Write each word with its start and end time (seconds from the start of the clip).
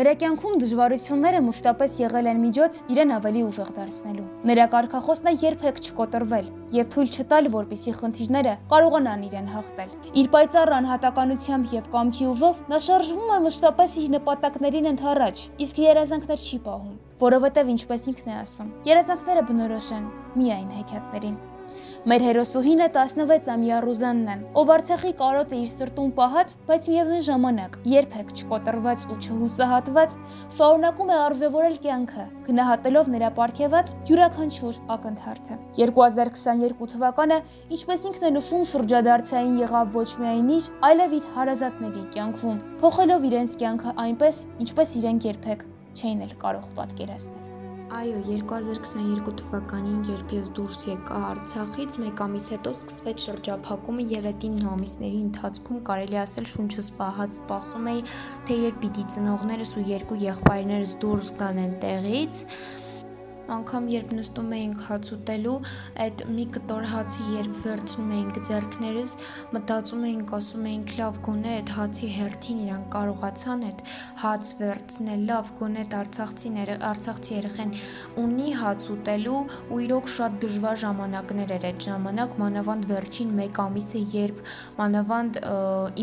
Նրա 0.00 0.12
կյանքում 0.16 0.60
դժվարությունները 0.62 1.40
մշտապես 1.44 1.94
եղել 2.00 2.28
են 2.30 2.38
միջոց 2.40 2.76
իրեն 2.94 3.10
ավելի 3.16 3.40
ուժեղ 3.44 3.72
դարձնելու։ 3.76 4.22
Նրա 4.48 4.64
կարգախոսն 4.74 5.28
է 5.28 5.34
երբեք 5.42 5.80
չկոտրվել 5.84 6.48
եւ 6.76 6.88
թույլ 6.94 7.10
չտալ, 7.20 7.50
որպիսի 7.56 7.94
խնդիրները 7.98 8.54
կարողանան 8.72 9.26
իրեն 9.28 9.52
հաղթել։ 9.56 9.92
Իր 10.22 10.32
պայծառ 10.32 10.74
անհատականությամբ 10.78 11.76
եւ 11.76 11.92
կամքի 11.92 12.30
ուժով 12.30 12.64
նա 12.72 12.80
շարժվում 12.86 13.36
է 13.36 13.38
մշտապես 13.50 14.00
իր 14.00 14.10
նպատակներին 14.16 14.90
ընդառաջ, 14.94 15.44
իսկ 15.68 15.84
երազանքներ 15.84 16.48
չի 16.48 16.64
պահում, 16.64 16.98
որովհետեւ 17.28 17.76
ինչպես 17.76 18.10
ինքն 18.14 18.32
է 18.32 18.40
ասում, 18.40 18.74
երազանքները 18.94 19.46
բնորոշ 19.52 19.94
են 20.00 20.10
միայն 20.40 20.76
հեքիաթներին։ 20.80 21.40
Մեր 22.08 22.22
հերոսուհինը 22.24 22.84
16-ամյա 22.94 23.78
Ռուզանն 23.84 24.28
է, 24.32 24.34
ով 24.56 24.70
Արցախի 24.72 25.10
կարոտը 25.18 25.56
իր 25.58 25.72
սրտում 25.74 26.12
պահած, 26.16 26.54
բայց 26.70 26.86
միևնույն 26.92 27.26
ժամանակ 27.26 27.74
երբեք 27.92 28.30
չկոտրված 28.40 29.04
ու 29.04 29.16
չհուսահատված, 29.20 30.14
շարունակում 30.56 31.12
է 31.12 31.18
արժևորել 31.26 31.76
կյանքը, 31.84 32.24
գնահատելով 32.46 33.10
նրա 33.16 33.28
ապարքեված 33.34 33.92
յուրաքանչյուր 34.08 34.80
ակնթարթը։ 34.96 35.60
2022 35.76 36.88
թվականը, 36.94 37.38
ինչպես 37.76 38.08
ինքն 38.08 38.26
է 38.30 38.32
նշում, 38.38 38.64
շրջադարձային 38.72 39.60
եղավ 39.66 40.00
ոչ 40.00 40.08
միայն 40.24 40.50
իր, 40.56 40.72
այլև 40.88 41.14
իր 41.20 41.28
հարազատների 41.36 42.06
կյանքում, 42.16 42.64
փոխելով 42.80 43.28
իրենց 43.28 43.60
կյանքը 43.60 43.94
այնպես, 44.08 44.42
ինչպես 44.64 44.98
իրենք 45.04 45.30
երբեք 45.34 45.70
չէին 46.00 46.26
էլ 46.30 46.34
կարող 46.40 46.74
պատկերացնել։ 46.80 47.49
Այո, 47.90 48.20
2022 48.22 49.32
թվականին, 49.40 50.04
երբ 50.06 50.32
ես 50.36 50.50
դուրս 50.54 50.84
եկա 50.86 51.16
Արցախից, 51.26 51.96
մեկ 51.98 52.20
ամիս 52.22 52.44
հետո 52.54 52.72
սկսվեց 52.76 53.24
շրջափակումը 53.24 54.04
եւ 54.12 54.28
այդ 54.30 54.44
9 54.46 54.68
ամիսների 54.70 55.18
ընթացքում 55.24 55.80
կարելի 55.88 56.20
ասել 56.22 56.46
շունչս 56.52 56.90
պահած 57.00 57.34
սպասում 57.40 57.88
էի, 57.90 58.04
թե 58.46 58.58
երբ 58.60 58.78
պիտի 58.84 59.06
ծնողներս 59.16 59.74
ու 59.74 59.84
երկու 59.90 60.20
եղբայրներս 60.22 60.94
դուրս 61.02 61.34
գան 61.42 61.60
այն 61.64 61.74
տեղից, 61.82 62.44
անգամ 63.56 63.88
երբ 63.92 64.14
նստում 64.18 64.52
էինք 64.56 64.84
հաց 64.90 65.10
ուտելու, 65.16 65.56
այդ 66.04 66.24
մի 66.30 66.44
կտոր 66.56 66.86
հացի 66.90 67.26
երբ 67.36 67.58
վերցնում 67.64 68.12
էինք 68.20 68.40
ձեռքներս, 68.50 69.14
մտածում 69.54 70.04
էինք, 70.10 70.34
ասում 70.40 70.68
էինք, 70.70 70.94
լավ 71.00 71.20
գոնե 71.30 71.54
այդ 71.60 71.72
հացի 71.80 72.10
հերթին 72.16 72.60
իրան 72.64 72.84
կարողացան 72.94 73.64
այդ 73.70 73.82
հաց 74.20 74.52
վերցնել, 74.60 75.24
լավ 75.30 75.52
գոնե 75.60 75.80
այդ 75.80 75.96
արցախցիները, 76.00 76.76
արցախցի 76.90 77.34
երեխեն 77.40 77.74
ունի 78.24 78.50
հաց 78.60 78.88
ուտելու 78.94 79.40
ու 79.70 79.80
իրոք 79.86 80.12
շատ 80.14 80.38
դժվար 80.44 80.80
ժամանակներ 80.84 81.54
էր 81.56 81.66
այդ 81.70 81.84
ժամանակ, 81.90 82.36
մանավանդ 82.40 82.88
վերջին 82.90 83.34
1 83.40 83.60
ամիսը, 83.64 84.04
երբ 84.20 84.40
մանավանդ 84.80 85.40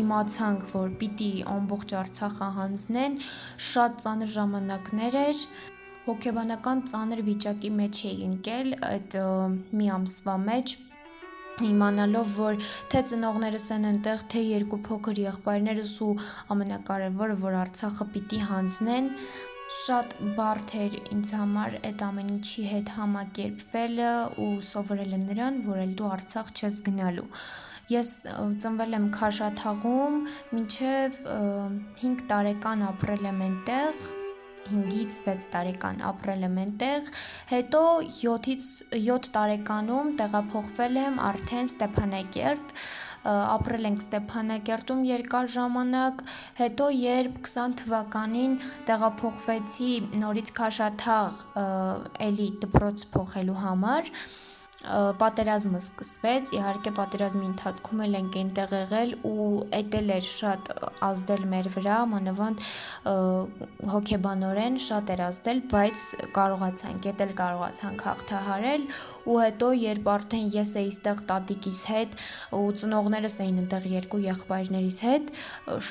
իմացանք, 0.02 0.68
որ 0.74 0.92
պիտի 1.00 1.32
ամբողջ 1.54 1.94
Արցախը 1.98 2.48
հանձնեն, 2.58 3.18
շատ 3.68 3.98
ծանր 4.04 4.32
ժամանակներ 4.36 5.18
էր 5.24 5.42
հոգեբանական 6.08 6.84
ծանր 6.92 7.24
վիճակի 7.28 7.72
մեջ 7.78 8.04
էի 8.10 8.28
ընկել 8.28 8.70
այդ 8.88 9.16
մի 9.78 9.90
ամսվա 9.98 10.36
մեջ 10.48 10.76
իմանալով 11.68 12.32
որ 12.38 12.58
թե 12.92 13.00
ծնողներս 13.10 13.68
են 13.74 13.86
այնտեղ 13.88 14.24
թե 14.32 14.42
երկու 14.46 14.78
փոքր 14.88 15.20
եղբայրներս 15.24 15.94
ու 16.06 16.10
ամենակարևորը 16.54 17.38
որ 17.44 17.56
Արցախը 17.64 18.06
պիտի 18.14 18.42
հանձնեն 18.50 19.08
շատ 19.68 20.14
բարդ 20.36 20.70
էր 20.82 20.94
ինձ 21.12 21.32
համար 21.36 21.74
այդ 21.90 22.04
ամեն 22.06 22.28
ինչի 22.34 22.62
հետ 22.68 22.92
համակերպվելը 22.98 24.12
ու 24.44 24.52
սովորելը 24.68 25.18
նրան, 25.24 25.58
որ 25.66 25.82
էլ 25.82 25.92
դու 25.98 26.08
Արցախ 26.14 26.52
չես 26.56 26.78
գնալու։ 26.86 27.26
Ես 27.92 28.12
ծնվել 28.64 28.96
եմ 28.98 29.10
Քաշաթաղում, 29.18 30.16
մինչև 30.56 31.20
5 32.00 32.24
տարեկան 32.32 32.86
ապրել 32.88 33.28
եմ 33.28 33.44
այնտեղ, 33.48 34.08
5-ից 34.68 35.18
6 35.26 35.48
տարեկան 35.54 36.00
ապրել 36.10 36.46
եմ 36.48 36.56
այնտեղ, 36.62 37.10
հետո 37.52 37.82
7-ից 38.18 38.64
7 38.94 39.30
տարեկանում 39.36 40.10
տեղափոխվել 40.20 40.98
եմ 41.02 41.20
արդեն 41.28 41.70
Ստեփանակերտ, 41.72 42.74
ապրել 43.28 43.88
ենք 43.88 44.02
Ստեփանակերտում 44.04 45.00
երկար 45.08 45.48
ժամանակ, 45.54 46.20
հետո 46.60 46.90
երբ 46.98 47.40
20 47.48 47.74
թվականին 47.82 48.54
տեղափոխվեցի 48.88 49.90
նորից 50.22 50.52
Քաշաթաղ, 50.58 51.40
էլի 52.28 52.48
դպրոց 52.62 53.08
փոխելու 53.16 53.58
համար, 53.64 54.12
պատերազմը 54.78 55.78
սկսվեց, 55.82 56.50
իհարկե 56.54 56.90
պատերազմի 56.94 57.46
ընթացքում 57.48 58.02
էլ 58.04 58.12
ենք 58.18 58.36
այնտեղ 58.38 58.74
եղել 58.76 59.10
ու 59.26 59.46
էդ 59.74 59.96
էլ 59.98 60.12
էր 60.14 60.28
շատ 60.34 60.70
ազդել 61.02 61.42
մեր 61.50 61.68
վրա, 61.74 61.96
մանավանդ 62.12 62.62
հոգեբանորեն 63.94 64.78
շատ 64.86 65.10
էր 65.16 65.22
ազդել, 65.26 65.62
բայց 65.74 66.04
կարողացանք, 66.38 67.10
էդ 67.10 67.24
էլ 67.26 67.34
կարողացանք 67.42 68.06
հաղթահարել 68.06 68.86
ու 69.34 69.38
հետո 69.42 69.72
երբ 69.82 70.10
արդեն 70.14 70.48
ես 70.54 70.72
էի 70.78 70.90
ստեղ 70.94 71.22
տատիկիս 71.34 71.82
հետ 71.90 72.16
ու 72.54 72.64
ծնողներս 72.78 73.38
էին 73.42 73.62
այնտեղ 73.66 73.90
երկու 73.98 74.24
եղբայրներիս 74.28 74.98
հետ, 75.08 75.32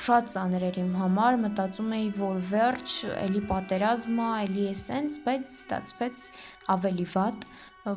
շատ 0.00 0.32
ծանր 0.32 0.68
էր 0.72 0.82
իմ 0.88 0.92
համար, 1.04 1.40
մտածում 1.44 1.96
էի, 1.98 2.10
որ 2.18 2.44
վերջ, 2.56 2.98
էլի 3.28 3.42
պատերազմ 3.52 4.20
է, 4.24 4.30
էլի 4.48 4.68
է 4.72 4.76
սենց, 4.88 5.18
բայց 5.28 5.50
ստացվեց 5.58 6.22
ավելի 6.72 7.06
վատ 7.14 7.50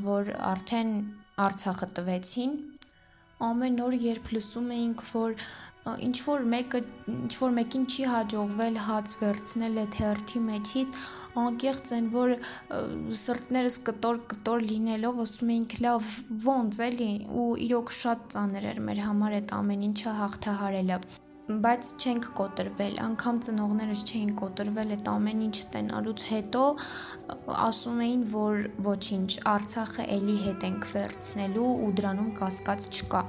որ 0.05 0.31
արդեն 0.51 0.93
Արցախը 1.41 1.87
տվեցին 1.97 2.55
ամեն 3.41 3.77
օր 3.81 3.93
երբ 4.05 4.27
լսում 4.35 4.67
էինք 4.75 4.99
որ 5.11 5.35
ինչ 6.05 6.17
որ 6.27 6.43
մեկը 6.51 6.81
ինչ 7.11 7.31
որ 7.41 7.53
մեկին 7.55 7.85
չի 7.89 8.03
հաջողվել 8.11 8.77
հաց 8.85 9.15
վերցնել 9.21 9.79
այդ 9.83 9.97
հերթի 10.01 10.41
մեջից 10.49 10.99
անկեղծ 11.41 11.93
են 11.97 12.11
որ 12.13 12.35
սրտներս 13.23 13.79
կտոր 13.89 14.21
կտոր 14.35 14.67
լինելով 14.69 15.23
ասում 15.25 15.53
էինք 15.55 15.75
լավ 15.87 16.13
ոնց 16.45 16.81
էլի 16.91 17.11
ու 17.41 17.49
իրոք 17.65 17.97
շատ 18.01 18.29
ծանր 18.35 18.69
էր 18.75 18.85
մեր 18.91 19.03
համար 19.07 19.37
այդ 19.41 19.57
ամեն 19.57 19.85
ինչը 19.89 20.15
հաղթահարելը 20.21 21.01
բայց 21.63 21.89
չենք 22.01 22.25
կոտրվել, 22.37 22.95
անգամ 23.05 23.39
ծնողներս 23.45 24.01
չէին 24.07 24.31
կոտրվել 24.41 24.93
այդ 24.95 25.07
ամեն 25.11 25.39
ինչ 25.47 25.57
տենալուց 25.73 26.25
հետո 26.31 26.63
ասում 27.67 28.01
էին, 28.05 28.21
որ 28.33 28.59
ոչինչ, 28.87 29.29
Արցախը 29.51 30.05
էլի 30.15 30.37
հետ 30.45 30.65
ենք 30.69 30.87
վերցնելու 30.91 31.69
ու 31.87 31.91
դրանում 31.99 32.31
կասկած 32.41 32.87
չկա։ 32.91 33.23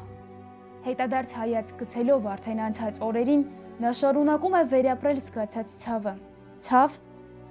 Հետադարձ 0.87 1.35
հայաց 1.39 1.73
գցելով 1.83 2.29
արդեն 2.33 2.63
անցած 2.67 3.01
օրերին 3.07 3.43
նա 3.83 3.93
շարունակում 4.03 4.57
է 4.59 4.63
վերապրել 4.73 5.23
զգացած 5.27 5.75
ցավը։ 5.83 6.15
Ցավ, 6.67 7.01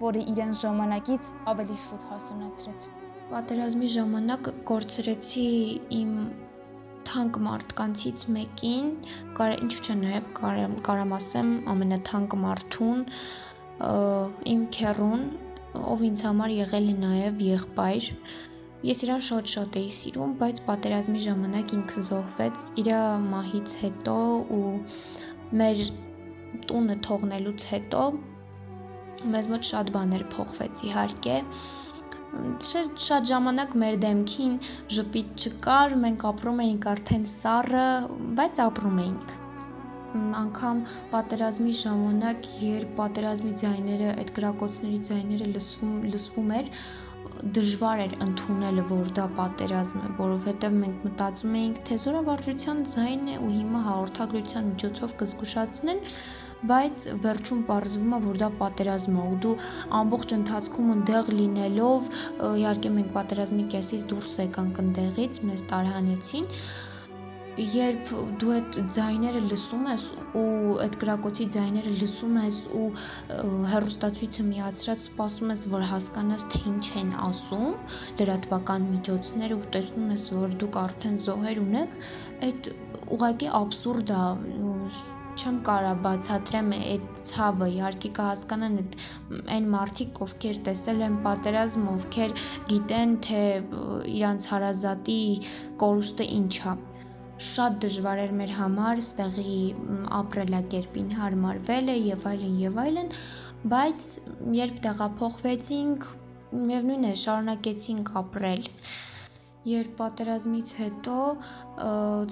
որը 0.01 0.21
իրեն 0.31 0.53
ժամանակից 0.61 1.33
ավելի 1.51 1.77
շուտ 1.85 2.05
հասունացրեց։ 2.11 2.87
Պատերազմի 3.31 3.89
ժամանակ 3.95 4.47
կորցրեցի 4.67 5.49
իմ 6.01 6.15
թանկ 7.07 7.39
մարդկանցից 7.45 8.23
մեկին, 8.35 8.91
կարա 9.37 9.57
ինչու՞ 9.65 9.81
չէ 9.85 9.95
նաև 10.01 10.29
կարամ, 10.37 10.75
կարամ 10.87 11.15
ասեմ 11.17 11.49
ամենաթանկ 11.73 12.35
մարդուն, 12.43 13.03
իմ 14.53 14.63
քերուն, 14.77 15.25
ով 15.91 16.05
ինձ 16.07 16.23
համար 16.27 16.55
եղել 16.59 16.89
է 16.91 16.95
նաև 17.01 17.43
եղբայր։ 17.47 18.09
Ես 18.81 19.03
իրան 19.05 19.21
շատ-շատ 19.27 19.77
էի 19.81 19.89
սիրում, 19.97 20.31
բայց 20.41 20.61
պատերազմի 20.65 21.19
ժամանակ 21.27 21.73
ինքը 21.77 22.05
զոհվեց 22.07 22.63
իր 22.81 22.89
մահից 23.27 23.75
հետո 23.81 24.15
ու 24.57 24.71
մեր 25.61 25.83
տունը 26.71 26.97
թողնելուց 27.05 27.65
հետո 27.71 28.01
մեզ 29.31 29.49
մոտ 29.51 29.67
շատ 29.69 29.91
բաներ 29.95 30.23
փոխվեց 30.33 30.83
իհարկե 30.87 31.37
շատ 32.31 33.01
շատ 33.05 33.27
ժամանակ 33.27 33.73
մեր 33.81 33.95
դեմքին 34.05 34.53
ժպիտ 34.95 35.45
չկար, 35.45 35.95
մենք 36.05 36.25
ապրում 36.29 36.59
էինք 36.65 36.89
արդեն 36.91 37.25
սառը, 37.35 37.85
բայց 38.39 38.61
ապրում 38.65 38.99
էինք 39.05 39.37
անգամ 40.11 40.79
պատերազմի 41.11 41.73
ժամանակ, 41.81 42.47
երբ 42.61 42.89
պատերազմի 42.97 43.53
ձայները, 43.61 44.09
այդ 44.21 44.31
գրակոծների 44.37 44.99
ձայները 45.07 45.47
լսվում 45.51 45.93
լսվում 46.11 46.51
էր, 46.57 46.71
դժվար 47.55 48.01
էր 48.05 48.15
ընդունելը, 48.25 48.83
որ 48.91 49.11
դա 49.17 49.27
պատերազմ 49.37 50.01
է, 50.01 50.09
որովհետև 50.19 50.75
մենք 50.81 51.05
մտածում 51.07 51.55
էինք, 51.61 51.81
թե 51.87 51.97
զորավարժության 52.05 52.81
ձայնն 52.91 53.31
է 53.31 53.37
ու 53.41 53.51
հիմա 53.55 53.83
հաղորդագրության 53.87 54.67
միջոցով 54.71 55.15
կզգուշացնեն, 55.21 56.03
բայց 56.69 57.01
վերջում 57.23 57.63
պարզվում 57.69 58.13
է, 58.13 58.19
որ 58.27 58.39
դա 58.41 58.49
պատերազմ 58.61 59.17
է 59.17 59.25
ու 59.31 59.39
դու 59.45 59.55
ամբողջ 60.01 60.35
ընթացքում 60.37 60.93
ընդեղ 60.97 61.33
լինելով, 61.39 62.11
իհարկե 62.61 62.93
մենք 62.99 63.11
պատերազմի 63.17 63.65
կեսից 63.73 64.07
դուրս 64.13 64.39
եկանք 64.45 64.81
ընդեղից, 64.85 65.43
մեզ 65.49 65.67
տարհանեցին, 65.73 66.49
երբ 67.59 68.11
դու 68.39 68.51
այդ 68.55 68.77
ձայները 68.95 69.39
լսում 69.43 69.87
ես 69.89 70.03
ու 70.39 70.75
այդ 70.85 70.95
գրակոցի 71.01 71.47
ձայները 71.51 71.91
լսում 71.99 72.37
ես 72.39 72.59
ու 72.79 72.85
հերոստացույցը 73.73 74.45
միացրած 74.47 75.03
սպասում 75.03 75.51
ես 75.51 75.65
որ 75.75 75.85
հասկանաս 75.91 76.47
թե 76.53 76.63
ինչ 76.71 76.85
են 77.03 77.13
ասում 77.27 77.69
լրատվական 78.21 78.89
միջոցները 78.95 79.57
ու 79.59 79.71
տեսնում 79.75 80.11
ես 80.15 80.27
որ 80.39 80.59
դուք 80.63 80.83
արդեն 80.87 81.17
զոհեր 81.27 81.63
ունեք 81.67 81.97
այդ 82.47 82.75
ուղղակի 83.11 83.51
абսուրդ 83.61 84.15
է 84.15 85.20
չեմ 85.39 85.57
կարա 85.67 85.91
բացատրեմ 86.03 86.71
այդ 86.77 87.07
ցավը, 87.27 87.67
իհարկե 87.77 88.11
կհասկանան 88.17 88.77
այդ 88.81 88.95
այն 89.55 89.67
մարդիկ, 89.75 90.21
ովքեր 90.25 90.61
տեսել 90.67 91.03
են 91.07 91.17
պատերազմ, 91.25 91.89
ովքեր 91.95 92.35
գիտեն, 92.71 93.17
թե 93.27 93.43
իրանց 94.19 94.47
հարազատի 94.51 95.19
կորուստը 95.81 96.27
ինչ 96.37 96.55
է 96.61 96.75
շատ 97.41 97.77
դժվար 97.81 98.19
էր 98.21 98.33
մեր 98.37 98.51
համար 98.53 98.99
ստեղի 99.01 99.61
ապրելակերպին 100.17 101.07
հարմարվելը 101.17 101.95
եւ 101.97 102.25
այլն 102.31 102.59
եւ 102.61 102.75
այլն, 102.83 103.09
բայց 103.71 104.09
երբ 104.57 104.81
տեղափոխվեցինք, 104.85 106.05
միևնույն 106.51 107.07
է, 107.09 107.13
շարունակեցինք 107.23 108.11
ապրել։ 108.21 108.69
Երբ 109.61 109.91
պատերազմից 109.99 110.69
հետո 110.79 111.15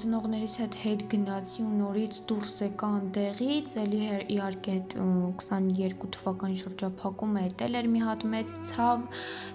ծնողներիս 0.01 0.55
հետ 0.63 0.77
հետ 0.83 1.03
գնացի 1.11 1.61
ու 1.61 1.73
նորից 1.77 2.15
դուրս 2.31 2.53
եկա 2.63 2.89
այնտեղից, 2.99 3.75
էլի 3.83 3.99
իհարկե 4.35 4.73
այդ 4.79 4.95
22 5.43 6.09
թվականի 6.15 6.57
շրջափակումը 6.63 7.45
էտել 7.51 7.79
էր 7.83 7.89
մի 7.93 8.01
հատ 8.07 8.25
մեծ 8.33 8.57
ցավ, 8.71 9.05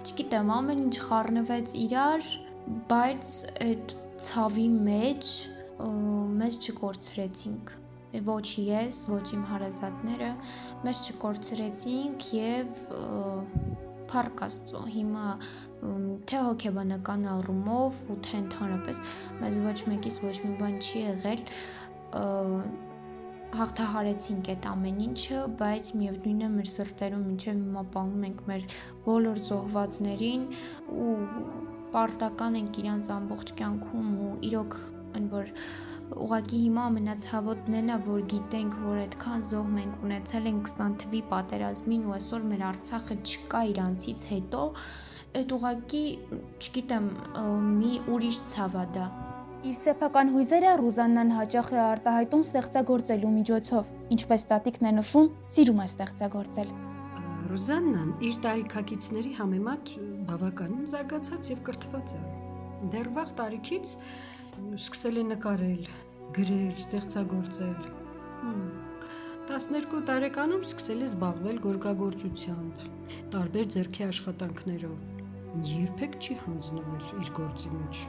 չգիտեմ, 0.07 0.53
ամեն 0.59 0.85
ինչ 0.85 0.95
խառնվեց 1.09 1.77
իրար, 1.83 2.31
բայց 2.95 3.33
այդ 3.67 3.97
ցավի 4.29 4.69
մեջ 4.87 5.33
մեզ 6.39 6.61
չկորցրեցինք 6.71 7.75
ոչ 8.23 8.47
ես, 8.63 9.01
ոչ 9.11 9.25
իմ 9.35 9.43
հարազատները 9.51 10.31
մեզ 10.87 11.01
չկորցրեցինք 11.11 12.29
եւ 12.39 12.85
փառք 14.15 14.43
Աստծո 14.47 14.87
հիմա 14.95 15.27
թե 16.31 16.41
հոգեբանական 16.47 17.29
առումով 17.35 18.01
ու 18.15 18.19
թե 18.25 18.41
ընդհանրապես 18.45 19.01
մեզ 19.43 19.61
ոչ 19.67 19.79
մեկից 19.91 20.19
ոչ 20.25 20.35
մի 20.47 20.53
բան 20.63 20.81
չի 20.81 21.05
եղել 21.05 21.47
հաղթահարեցինք 23.55 24.49
այդ 24.51 24.65
ամեն 24.67 24.97
ինչը, 25.05 25.41
բայց 25.61 25.91
միևնույնն 25.99 26.43
է 26.43 26.49
մեր 26.55 26.71
սրտերում 26.73 27.27
մինչև 27.29 27.61
հիմա 27.61 27.85
պահում 27.95 28.25
ենք 28.29 28.41
մեր 28.51 28.65
բոլոր 29.05 29.41
զոհվածներին 29.45 30.47
ու 31.05 31.15
պարտական 31.95 32.59
ենք 32.61 32.81
իրանց 32.83 33.11
ամբողջ 33.15 33.55
կյանքում 33.61 34.09
ու 34.27 34.33
իրոք 34.51 34.77
այն 35.15 35.29
որ 35.35 35.53
ուղակի 36.13 36.59
հիմա 36.65 36.85
ամենացավոտն 36.91 37.77
էն 37.81 37.91
է 37.95 37.97
որ 38.07 38.23
գիտենք 38.33 38.79
որ 38.85 39.01
այդքան 39.05 39.45
զոհ 39.49 39.69
մենք 39.75 40.05
ունեցել 40.05 40.49
ենք 40.51 40.71
20 40.71 40.97
թվի 41.03 41.21
պատերազմին 41.33 42.07
ու 42.09 42.15
այսօր 42.19 42.47
մեր 42.53 42.65
Արցախը 42.71 43.17
չկա 43.25 43.63
իրանցից 43.73 44.25
հետո 44.31 44.63
այդ 45.41 45.55
ուղակի 45.59 46.05
չգիտեմ 46.61 47.07
մի 47.81 47.93
ուրիշ 48.15 48.41
ցավ 48.55 48.77
է 48.85 48.87
դա 48.99 49.07
Իր 49.65 49.77
սեփական 49.81 50.31
հույզերը 50.35 50.73
Ռուզաննան 50.77 51.31
հաճախ 51.33 51.69
է 51.73 51.79
արտահայտում 51.81 52.43
ստեղծագործելու 52.45 53.31
միջոցով, 53.33 53.87
ինչպես 54.13 54.43
տատիկն 54.51 54.89
է 54.91 54.93
նշում, 54.99 55.31
սիրում 55.55 55.81
է 55.81 55.87
ստեղծագործել։ 55.89 56.75
Ռուզաննան 57.49 58.11
իր 58.29 58.37
տարիքակիցների 58.45 59.33
համեմատ 59.39 59.95
բավականին 60.29 60.85
զարգացած 60.93 61.51
եւ 61.55 61.65
կրթված 61.71 62.13
է։ 62.13 62.21
Դեռ 62.93 63.11
վաղ 63.17 63.33
տարիքից 63.41 63.97
սկսել 64.55 65.17
է 65.19 65.23
նկարել, 65.33 65.87
գրել, 66.37 66.75
ստեղծագործել։ 66.83 67.81
12 69.51 70.03
տարեկանում 70.11 70.63
սկսել 70.67 71.01
է 71.03 71.09
զբաղվել 71.11 71.59
գորգագործությամբ, 71.65 72.85
տարբեր 73.35 73.67
ձեռքի 73.75 74.05
աշխատանքներով։ 74.07 75.03
Երբեք 75.71 76.19
չի 76.23 76.37
հանձնվել 76.45 77.05
իր 77.25 77.33
գործի 77.39 77.73
մեջ։ 77.75 78.05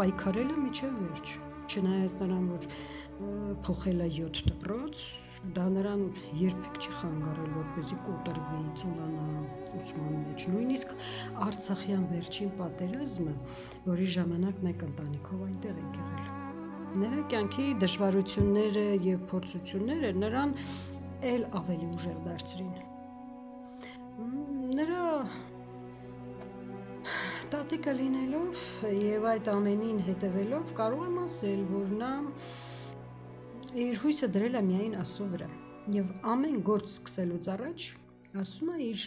Պայքարել 0.00 0.52
է 0.52 0.58
միջև 0.60 1.00
վերջ, 1.00 1.34
չնայած 1.70 2.14
նրան, 2.20 2.46
որ 2.52 2.68
փոխել 3.64 4.04
է 4.04 4.10
7 4.20 4.44
դպրոց, 4.50 5.04
դա 5.40 5.62
նրան 5.72 6.02
երբեք 6.36 6.74
չի 6.84 6.90
խանգարել, 7.00 7.52
որպեսզի 7.54 7.96
կոտրվի, 8.06 8.58
ծուլանա 8.80 9.28
ուսման 9.78 10.18
մեջ։ 10.26 10.44
Նույնիսկ 10.52 10.92
Արցախյան 11.46 12.02
վերջին 12.10 12.50
պատերազմը, 12.58 13.34
որի 13.86 14.08
ժամանակ 14.16 14.60
մեկ 14.66 14.84
ընտանիքով 14.90 15.44
այնտեղ 15.46 15.80
ենք 15.80 16.00
եղել։ 16.00 16.28
Նրա 17.00 17.24
կյանքի 17.32 17.66
դժվարությունները 17.84 18.84
եւ 19.06 19.24
փորձությունները 19.30 20.10
նրան 20.20 20.54
ել 21.30 21.42
ավելի 21.60 21.88
ուժեղ 21.94 22.18
դարձրին։ 22.26 22.74
Նրա 24.80 25.04
տատիկը 27.50 27.92
լինելով 28.00 28.66
եւ 28.94 29.24
այդ 29.30 29.48
ամենին 29.54 30.02
հետևելով 30.10 30.74
կարող 30.80 31.06
եմ 31.08 31.16
ասել, 31.24 31.62
որ 31.70 31.94
նա 32.02 32.10
իր 33.78 34.00
հույսը 34.02 34.28
դրել 34.34 34.58
է 34.58 34.62
միայն 34.66 34.98
Աստծո 35.00 35.26
վրա 35.34 35.48
եւ 35.94 36.10
ամեն 36.34 36.58
գործ 36.66 36.90
սկսելուց 36.90 37.48
առաջ 37.54 37.88
ասում 38.42 38.70
է 38.74 38.78
իր 38.90 39.04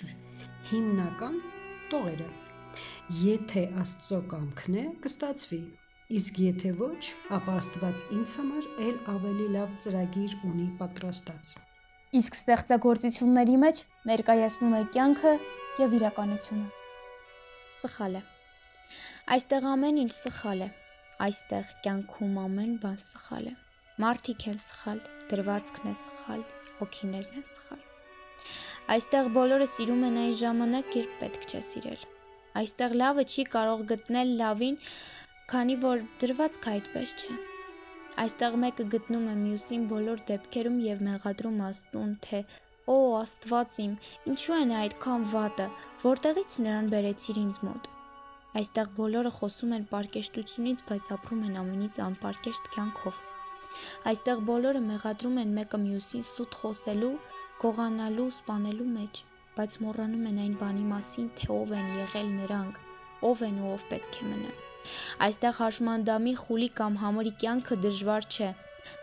հիմնական 0.72 1.40
տողերը. 1.92 2.30
Եթե 3.24 3.64
Աստծո 3.84 4.20
կամքն 4.34 4.78
է 4.80 4.86
կստացվի 5.04 5.62
իսկ 6.14 6.40
եթե 6.44 6.72
ոչ 6.80 7.04
ապա 7.34 7.54
Աստված 7.60 8.02
ինձ 8.14 8.34
համար 8.38 8.66
ել 8.88 8.98
ավելի 9.14 9.46
լավ 9.54 9.76
ծրագիր 9.84 10.34
ունի 10.50 10.66
պատրաստած 10.82 11.54
իսկ 12.20 12.36
ստեղծագործությունների 12.38 13.56
մեջ 13.64 13.80
ներկայացնում 14.12 14.76
է 14.78 14.82
կյանքը 14.94 15.34
եւ 15.82 15.96
իրականությունը 15.98 16.68
սխալ 17.82 18.20
է 18.20 18.24
այստեղ 19.38 19.68
ամեն 19.72 20.02
ինչ 20.04 20.12
սխալ 20.20 20.66
է 20.68 20.70
այստեղ 21.28 21.72
կյանքում 21.88 22.40
ամեն 22.44 22.76
բան 22.84 23.00
սխալ 23.08 23.48
է 23.50 23.56
Մարդիկ 24.04 24.44
են 24.52 24.58
սխալ, 24.60 24.98
դրվածքն 25.32 25.86
է 25.88 25.92
սխալ, 25.96 26.42
հոգիներն 26.82 27.36
են 27.40 27.46
սխալ։ 27.48 27.84
Այստեղ 28.96 29.30
բոլորը 29.38 29.68
սիրում 29.74 30.02
են 30.10 30.18
այն 30.24 30.34
ժամանակ, 30.42 30.98
երբ 31.00 31.14
պետք 31.22 31.46
չէ 31.48 31.62
սիրել։ 31.68 32.04
Այստեղ 32.60 32.96
լավը 33.00 33.24
չի 33.32 33.46
կարող 33.54 33.84
գտնել 33.94 34.34
լավին, 34.42 34.78
քանի 35.54 35.78
որ 35.86 36.04
դրվածքը 36.24 36.74
այդպես 36.74 37.16
չէ։ 37.22 37.38
Այստեղ 38.26 38.60
մեկը 38.66 38.88
գտնում 38.98 39.30
է 39.32 39.36
մյուսին 39.40 39.86
բոլոր 39.94 40.24
դեպքերում 40.34 40.80
եւ 40.90 41.04
մեղադրում 41.08 41.62
Աստուն, 41.72 42.14
թե 42.28 42.42
«Օ, 42.84 42.98
Աստված 43.24 43.78
իմ, 43.88 43.94
ինչու 44.34 44.64
նա 44.74 44.82
այդքան 44.84 45.28
վատը, 45.32 45.70
որտեղից 46.04 46.58
նրան 46.68 46.90
բերեցիր 46.92 47.40
ինձ 47.48 47.62
մոտ»։ 47.70 47.94
Այստեղ 48.60 48.96
բոլորը 49.00 49.32
խոսում 49.40 49.78
են 49.80 49.86
պարկեշտությունից, 49.94 50.84
բայց 50.92 51.14
ապրում 51.16 51.46
են 51.48 51.62
ամենից 51.64 52.02
անպարկեշտ 52.10 52.76
կյանքով։ 52.76 53.28
Այստեղ 54.10 54.44
բոլորը 54.50 54.82
մեղադրում 54.88 55.40
են 55.44 55.54
մեկը 55.58 55.80
մյուսին 55.84 56.26
սուտ 56.30 56.58
խոսելու, 56.60 57.14
գողանալու, 57.64 58.28
սպանելու 58.34 58.90
մեջ, 58.98 59.24
բայց 59.58 59.78
մոռանում 59.84 60.28
են 60.34 60.40
այն 60.44 60.54
բանի 60.62 60.86
մասին, 60.92 61.28
թե 61.40 61.50
ով 61.54 61.74
են 61.80 61.90
եղել 62.04 62.30
նրանք, 62.44 62.80
ով 63.30 63.44
են 63.48 63.60
ու 63.64 63.74
ով 63.74 63.86
պետք 63.94 64.20
է 64.20 64.30
մնան։ 64.30 64.62
Այստեղ 65.28 65.60
հաշմանդամի 65.60 66.34
խուլի 66.44 66.70
կամ 66.80 66.98
համարի 67.04 67.34
կյանքը 67.44 67.78
դժվար 67.86 68.28
չէ։ 68.34 68.50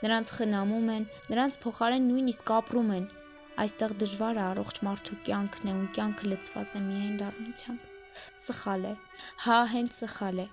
Նրանց 0.05 0.33
խնամում 0.37 0.91
են, 0.97 1.07
նրանց 1.33 1.61
փոխարեն 1.65 2.11
նույնիսկ 2.11 2.53
ապրում 2.61 2.91
են։ 2.99 3.07
Այստեղ 3.65 3.95
դժվար 4.05 4.41
է 4.41 4.45
առողջ 4.51 4.83
մարդու 4.91 5.23
կյանքն 5.31 5.73
է, 5.73 5.79
ու 5.81 5.89
կյանքը 5.97 6.35
լցված 6.35 6.77
է 6.77 6.85
միայն 6.91 7.17
դառնությամբ։ 7.25 7.90
Սխալ 8.41 8.85
է։ 8.91 8.93
Հա, 9.45 9.59
հենց 9.73 10.01
սխալ 10.01 10.43
է։ 10.45 10.47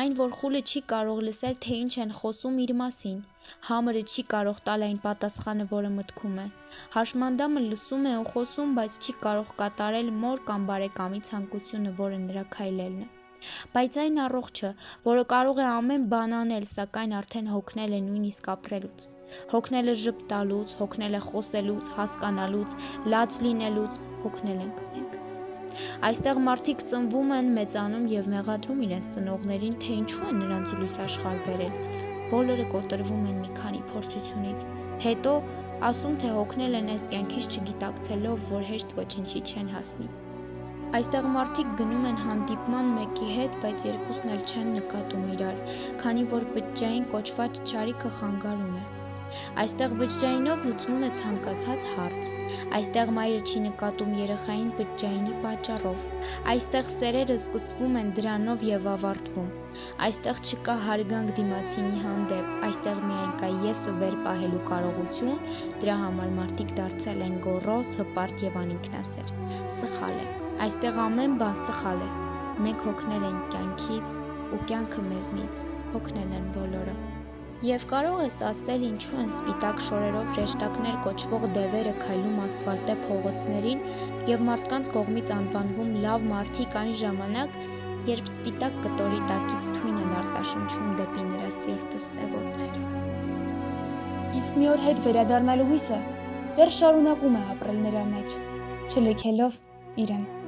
Այն, 0.00 0.16
որ 0.18 0.34
խուլը 0.38 0.62
չի 0.64 0.80
կարող 0.92 1.22
լսել, 1.28 1.56
թե 1.64 1.78
ինչ 1.84 1.94
են 2.04 2.14
խոսում 2.20 2.60
իր 2.64 2.72
մասին։ 2.80 3.18
Համրը 3.68 4.02
չի 4.08 4.24
կարող 4.34 4.62
տալ 4.68 4.86
այն 4.88 5.00
պատասխանը, 5.04 5.66
որը 5.74 5.90
մտքում 5.98 6.38
է։ 6.44 6.46
Հաշմանդամը 6.94 7.64
լսում 7.70 8.06
է 8.10 8.14
ու 8.20 8.28
խոսում, 8.32 8.76
բայց 8.78 8.96
չի 9.04 9.16
կարող 9.24 9.52
կատարել 9.60 10.08
մոր 10.24 10.44
կամ 10.48 10.68
բարեկամի 10.70 11.20
ցանկությունը, 11.28 11.94
որը 12.00 12.20
նրա 12.24 12.44
քայլելն 12.56 13.02
է։ 13.04 13.08
Բայց 13.74 13.96
այն 14.04 14.20
առողջը, 14.24 14.70
որը 15.04 15.24
կարող 15.34 15.60
է 15.60 15.66
ամեն 15.70 16.06
բան 16.14 16.36
անել, 16.40 16.68
սակայն 16.70 17.16
արդեն 17.20 17.50
հոգնել 17.54 17.98
է 17.98 18.00
նույնիսկ 18.08 18.50
ապրելուց։ 18.54 19.06
Հոգնել 19.52 19.92
է 19.92 19.94
ժպտալուց, 20.04 20.76
հոգնել 20.80 21.18
է 21.20 21.22
խոսելուց, 21.28 21.94
հասկանալուց, 21.98 22.76
լաց 23.14 23.40
լինելուց, 23.44 24.02
հոգնել 24.24 24.60
ենք 24.68 25.03
Այստեղ 26.04 26.38
մարդիկ 26.44 26.82
ծնվում 26.84 27.30
են, 27.32 27.46
մեծանում 27.56 28.02
եւ 28.12 28.26
մեղադրում 28.28 28.80
իրենց 28.84 29.10
ծնողներին, 29.14 29.76
թե 29.80 29.94
ինչու 30.02 30.26
են 30.28 30.40
նրանց 30.42 30.72
լույս 30.80 30.96
աշխարհ 31.04 31.38
բերել։ 31.46 31.78
Բոլորը 32.32 32.66
կոտրվում 32.74 33.22
են 33.30 33.38
մի 33.40 33.52
քանի 33.56 33.80
փորձությունից։ 33.88 34.64
Հետո 35.04 35.32
ասում 35.88 36.18
թե 36.20 36.32
հոգնել 36.34 36.76
են 36.80 36.90
այս 36.92 37.06
կյանքից 37.14 37.48
չգիտակցելով, 37.54 38.44
որ 38.52 38.66
հեշտ 38.68 38.92
ոչնչի 39.00 39.42
չեն 39.48 39.72
հասնի։ 39.78 40.08
Այստեղ 41.00 41.30
մարդիկ 41.38 41.70
գնում 41.80 42.04
են 42.10 42.20
հանդիպման 42.26 42.90
մեկի 42.98 43.30
հետ, 43.38 43.56
բայց 43.64 43.86
երկուսն 43.88 44.34
էլ 44.34 44.44
չեն 44.44 44.68
նկատում 44.76 45.24
իրար, 45.38 45.64
քանի 46.04 46.26
որ 46.34 46.46
բջջային 46.52 47.08
կոչված 47.16 47.64
ճարիքը 47.72 48.12
խանգարում 48.20 48.76
է։ 48.76 48.84
Այստեղ 49.64 49.94
բջջայինով 50.00 50.64
լուծվում 50.68 51.04
է 51.04 51.10
ցանկացած 51.18 51.86
հարց։ 51.94 52.30
Այստեղ 52.78 53.12
մայրը 53.18 53.42
չի 53.44 53.60
նկատում 53.64 54.14
երեխային 54.20 54.70
բջջայինի 54.78 55.34
պատճառով։ 55.44 56.06
Այստեղ 56.54 56.88
սերերը 56.94 57.36
սկսվում 57.40 57.98
են 58.00 58.12
դրանով 58.18 58.64
եւ 58.68 58.88
ավարտվում։ 58.94 59.52
Այստեղ 60.06 60.40
չկա 60.44 60.74
հարգանք 60.84 61.32
դիմացինի 61.38 62.02
հանդեպ, 62.04 62.50
այստեղ 62.68 63.00
միայն 63.08 63.32
կա 63.40 63.48
եսը 63.64 63.94
վեր 64.02 64.16
պահելու 64.26 64.60
կարողություն, 64.68 65.40
դրա 65.82 65.96
համար 66.04 66.36
մարդիկ 66.38 66.76
դարձել 66.78 67.24
են 67.26 67.34
գոռոզ, 67.48 67.94
հպարտ 68.02 68.46
եւ 68.46 68.60
անինքնասեր։ 68.62 69.34
Սխալ 69.78 70.20
է։ 70.20 70.28
Այստեղ 70.68 71.02
ամեն 71.08 71.36
բան 71.42 71.58
սխալ 71.64 72.06
է։ 72.06 72.12
Մենք 72.64 72.86
հոգնել 72.86 73.28
ենք 73.32 73.50
կյանքից 73.56 74.16
ու 74.54 74.62
կյանքը 74.70 75.04
մեզնից։ 75.10 75.66
Հոգնել 75.96 76.38
են 76.38 76.48
բոլորը։ 76.54 77.13
Եվ 77.62 77.84
կարող 77.86 78.16
ես 78.24 78.36
ասել 78.48 78.82
ինչու 78.88 79.18
են 79.22 79.28
սպիտակ 79.30 79.78
շորերով 79.86 80.30
ռեշտակներ 80.38 80.96
կոչվող 81.04 81.44
դևերը 81.54 81.92
քայլում 82.00 82.40
ասֆալտե 82.44 82.96
փողոցներին 83.04 83.84
եւ 84.30 84.42
մարդկանց 84.48 84.90
կողմից 84.96 85.32
անվանվում 85.36 85.94
լավ 86.02 86.26
մարդիկ 86.32 86.76
այն 86.82 86.92
ժամանակ, 87.00 87.58
երբ 88.10 88.30
սպիտակ 88.32 88.78
կտորի 88.88 89.22
տակից 89.30 89.72
թույն 89.78 90.02
են 90.02 90.14
արտաշնչում 90.18 90.92
դեպի 91.00 91.26
նրա 91.30 91.50
սիրտը 91.60 92.04
սև 92.10 92.38
օծերը։ 92.42 92.86
Իսկ 94.42 94.60
մի 94.60 94.72
օր 94.74 94.86
հետ 94.90 95.04
վերադառնալու 95.08 95.68
հույսը 95.72 96.00
դեռ 96.58 96.78
շարունակում 96.82 97.38
է 97.38 97.44
ապրել 97.54 97.84
նրա 97.88 98.08
մեջ, 98.14 98.40
չլքելով 98.90 99.60
իրեն։ 100.04 100.43